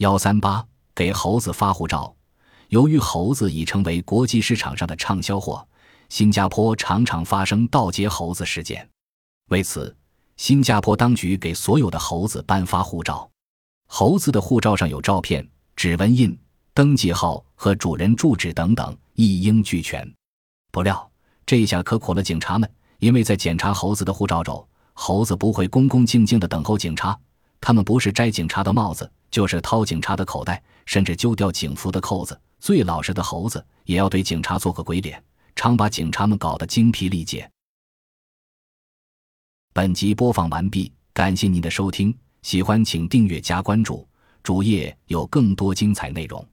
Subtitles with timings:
[0.00, 2.14] 幺三八给猴子发护照，
[2.68, 5.66] 由于猴子已成为国际市场上的畅销货，
[6.08, 8.88] 新加坡常常发生盗劫猴子事件。
[9.50, 9.94] 为此，
[10.38, 13.30] 新加坡当局给所有的猴子颁发护照，
[13.88, 16.34] 猴子的护照上有照片、指纹印、
[16.72, 20.10] 登记号和主人住址等等，一应俱全。
[20.72, 21.10] 不料，
[21.44, 22.66] 这下可苦了警察们，
[23.00, 27.20] 因为在检查猴子的护照时，猴子不会恭恭敬敬地等候警察，
[27.60, 32.38] 他们不是摘警察的帽子，就是掏警察的口袋，甚至揪掉警服的扣子。
[32.58, 35.22] 最老实的猴子也要对警察做个鬼脸，
[35.56, 37.50] 常把警察们搞得精疲力竭。
[39.72, 44.06] 本集播放完毕，感谢您的收听，喜欢请订阅加关注，
[44.42, 46.46] 主页有更多精彩内容。